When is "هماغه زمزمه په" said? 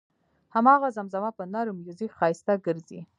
0.55-1.43